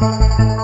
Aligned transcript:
Música 0.00 0.55